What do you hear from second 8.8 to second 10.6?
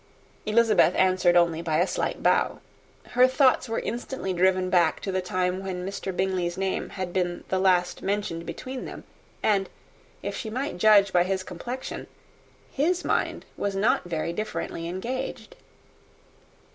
them; and if she